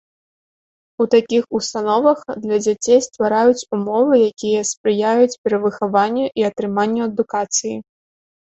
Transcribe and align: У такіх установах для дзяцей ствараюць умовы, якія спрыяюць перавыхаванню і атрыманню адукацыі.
У 1.03 1.05
такіх 1.15 1.43
установах 1.59 2.19
для 2.45 2.57
дзяцей 2.65 2.99
ствараюць 3.09 3.67
умовы, 3.77 4.13
якія 4.31 4.61
спрыяюць 4.71 5.39
перавыхаванню 5.45 6.25
і 6.43 6.49
атрыманню 6.51 7.01
адукацыі. 7.11 7.75